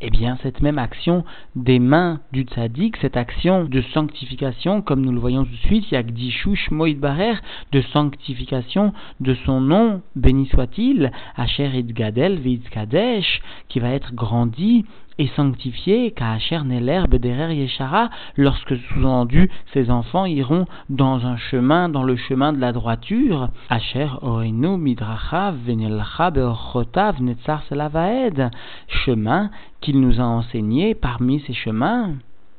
Eh 0.00 0.10
bien, 0.10 0.38
cette 0.42 0.60
même 0.60 0.78
action 0.78 1.24
des 1.54 1.78
mains 1.78 2.18
du 2.32 2.42
tzaddik, 2.42 2.96
cette 2.96 3.16
action 3.16 3.64
de 3.64 3.80
sanctification, 3.94 4.82
comme 4.82 5.02
nous 5.02 5.12
le 5.12 5.20
voyons 5.20 5.44
tout 5.44 5.52
de 5.52 5.56
suite, 5.68 5.88
Yagdishush 5.92 6.72
Moïd 6.72 6.98
Barer, 6.98 7.34
de 7.70 7.82
sanctification 7.92 8.92
de 9.20 9.34
son 9.46 9.60
nom, 9.60 10.02
béni 10.16 10.46
soit-il, 10.46 11.12
Asher 11.36 11.70
Idgadel 11.78 12.40
Kadesh, 12.72 13.40
qui 13.68 13.78
va 13.78 13.90
être 13.90 14.14
grandi 14.14 14.84
et 15.18 15.28
sanctifié, 15.36 16.12
Kaacher 16.12 16.60
l'herbe 16.64 17.16
derrière 17.16 17.52
Yeshara, 17.52 18.10
lorsque 18.36 18.76
sous-entendu 18.76 19.50
ses 19.72 19.90
enfants 19.90 20.24
iront 20.24 20.66
dans 20.88 21.26
un 21.26 21.36
chemin, 21.36 21.88
dans 21.88 22.02
le 22.02 22.16
chemin 22.16 22.52
de 22.52 22.60
la 22.60 22.72
droiture, 22.72 23.48
Asher 23.68 24.08
Orenu 24.22 24.78
Midracha 24.78 25.52
Venelcha 25.52 26.30
Beorchotav 26.30 27.22
Netzar 27.22 27.62
Selavaed, 27.64 28.50
chemin 28.88 29.50
qu'il 29.80 30.00
nous 30.00 30.20
a 30.20 30.24
enseigné 30.24 30.94
parmi 30.94 31.40
ces 31.40 31.54
chemins. 31.54 32.14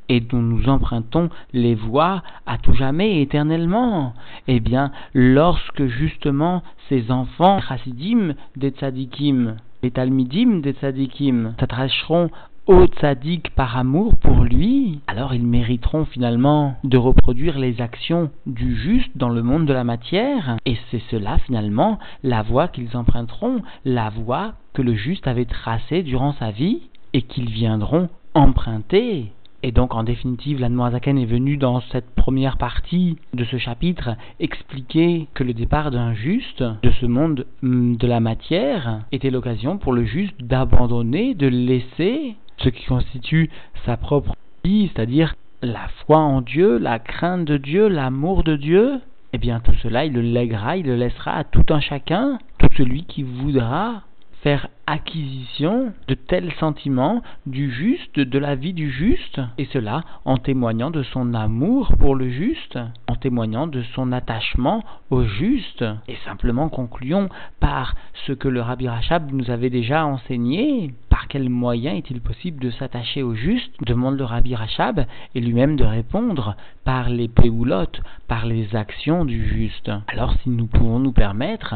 Et 0.10 0.20
dont 0.20 0.42
nous 0.42 0.68
empruntons 0.68 1.30
les 1.54 1.74
voies 1.74 2.22
à 2.46 2.58
tout 2.58 2.74
jamais 2.74 3.22
éternellement. 3.22 4.14
Eh 4.50 4.60
bien, 4.60 4.92
lorsque 5.14 5.86
justement 5.86 6.64
ces 6.90 7.12
enfants 7.12 7.62
chassidim 7.62 8.34
des 8.58 8.72
tzadikim, 8.72 9.56
les 9.84 9.92
talmidim 9.92 10.62
des 10.62 10.74
tzadikim, 10.74 11.54
s'attacheront 11.60 12.30
au 12.68 12.86
tzaddik 12.86 13.50
par 13.56 13.78
amour 13.78 14.16
pour 14.18 14.44
lui, 14.44 15.00
alors 15.08 15.34
ils 15.34 15.46
mériteront 15.46 16.06
finalement 16.06 16.76
de 16.84 16.98
reproduire 16.98 17.58
les 17.58 17.82
actions 17.82 18.30
du 18.46 18.76
juste 18.76 19.12
dans 19.16 19.30
le 19.30 19.42
monde 19.42 19.66
de 19.66 19.74
la 19.74 19.84
matière. 19.84 20.58
Et 20.66 20.78
c'est 20.90 21.02
cela 21.10 21.40
finalement 21.40 21.98
la 22.24 22.44
voie 22.44 22.68
qu'ils 22.68 22.96
emprunteront, 22.96 23.62
la 23.84 24.10
voie 24.10 24.54
que 24.74 24.82
le 24.82 24.94
juste 24.94 25.28
avait 25.28 25.46
tracée 25.46 26.04
durant 26.04 26.34
sa 26.34 26.52
vie 26.52 26.82
et 27.14 27.24
qu'ils 27.24 27.50
viendront 27.50 28.10
emprunter. 28.34 29.32
Et 29.64 29.72
donc, 29.72 29.94
en 29.94 30.04
définitive, 30.04 30.60
la 30.60 30.70
Noazaken 30.70 31.20
est 31.20 31.26
venue 31.26 31.58
dans 31.58 31.82
cette 31.92 32.10
première 32.16 32.58
partie 32.58 33.18
de 33.34 33.44
ce 33.44 33.58
chapitre 33.58 34.16
expliquer 34.40 35.28
que 35.36 35.44
le 35.44 35.54
départ 35.54 35.92
d'un 35.92 36.14
juste 36.14 36.64
de 36.64 36.92
ce 37.00 37.06
monde 37.06 37.46
hum, 37.62 37.96
de 37.96 38.08
la 38.08 38.20
matière 38.20 39.02
était 39.12 39.30
l'occasion 39.30 39.78
pour 39.78 39.94
le 39.94 40.04
juste 40.06 40.42
d'abandonner, 40.42 41.36
de 41.36 41.48
laisser 41.48 42.36
ce 42.58 42.70
qui 42.70 42.86
constitue 42.86 43.50
sa 43.86 43.98
propre 43.98 44.34
vie, 44.64 44.90
c'est-à-dire 44.94 45.36
la 45.62 45.88
foi 46.06 46.18
en 46.18 46.42
Dieu, 46.42 46.80
la 46.80 46.98
crainte 46.98 47.46
de 47.46 47.58
Dieu, 47.58 47.88
l'amour 47.88 48.44
de 48.44 48.56
Dieu, 48.56 49.00
eh 49.34 49.38
bien 49.38 49.60
tout 49.60 49.76
cela, 49.84 50.06
il 50.06 50.14
le 50.14 50.22
lèguera, 50.22 50.78
il 50.78 50.88
le 50.88 50.96
laissera 50.96 51.34
à 51.34 51.44
tout 51.44 51.66
un 51.70 51.80
chacun, 51.80 52.40
tout 52.58 52.68
celui 52.76 53.04
qui 53.04 53.24
voudra 53.24 54.04
faire 54.42 54.68
acquisition 54.88 55.94
de 56.08 56.16
tels 56.16 56.52
sentiments 56.60 57.22
du 57.46 57.72
juste, 57.72 58.20
de 58.20 58.40
la 58.40 58.56
vie 58.56 58.74
du 58.74 58.92
juste, 58.92 59.40
et 59.58 59.66
cela 59.72 60.04
en 60.26 60.38
témoignant 60.38 60.90
de 60.90 61.04
son 61.04 61.34
amour 61.34 61.94
pour 62.00 62.16
le 62.16 62.30
juste, 62.30 62.78
en 63.08 63.16
témoignant 63.16 63.68
de 63.68 63.84
son 63.96 64.12
attachement 64.12 64.84
au 65.12 65.24
juste. 65.24 65.86
Et 66.08 66.18
simplement 66.26 66.70
concluons 66.70 67.30
par 67.60 67.96
ce 68.26 68.34
que 68.34 68.48
le 68.48 68.62
Rabbi 68.62 68.88
Rachab 68.88 69.32
nous 69.32 69.50
avait 69.52 69.70
déjà 69.70 70.06
enseigné. 70.06 70.94
Par 71.10 71.28
quel 71.28 71.50
moyen 71.50 71.94
est-il 71.94 72.20
possible 72.20 72.60
de 72.62 72.72
s'attacher 72.72 73.22
au 73.22 73.36
juste? 73.36 73.72
demande 73.86 74.18
le 74.18 74.26
Rabbi 74.26 74.56
Rachab, 74.56 75.06
et 75.36 75.40
lui-même 75.40 75.76
de 75.76 75.84
répondre 75.84 76.56
par 76.84 77.10
les 77.10 77.28
péoulottes, 77.28 78.02
par 78.28 78.46
les 78.46 78.76
actions 78.76 79.24
du 79.24 79.48
juste. 79.48 79.92
Alors 80.08 80.34
si 80.42 80.50
nous 80.50 80.66
pouvons 80.68 81.00
nous 81.00 81.14
permettre, 81.14 81.76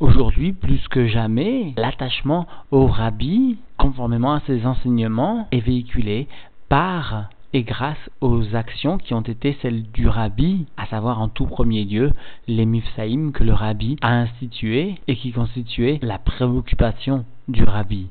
Aujourd'hui, 0.00 0.54
plus 0.54 0.88
que 0.88 1.06
jamais, 1.06 1.74
l'attachement 1.76 2.46
au 2.70 2.86
rabbi, 2.86 3.58
conformément 3.76 4.32
à 4.32 4.40
ses 4.46 4.64
enseignements, 4.64 5.46
est 5.52 5.60
véhiculé 5.60 6.26
par 6.70 7.28
et 7.52 7.64
grâce 7.64 7.98
aux 8.22 8.54
actions 8.54 8.96
qui 8.96 9.12
ont 9.12 9.20
été 9.20 9.58
celles 9.60 9.82
du 9.90 10.08
rabbi, 10.08 10.66
à 10.78 10.86
savoir 10.86 11.20
en 11.20 11.28
tout 11.28 11.44
premier 11.44 11.84
lieu 11.84 12.12
les 12.48 12.64
mifsaïm 12.64 13.32
que 13.32 13.44
le 13.44 13.52
rabbi 13.52 13.96
a 14.00 14.12
institués 14.12 14.94
et 15.06 15.16
qui 15.16 15.32
constituaient 15.32 15.98
la 16.00 16.18
préoccupation 16.18 17.26
du 17.48 17.64
rabbi. 17.64 18.08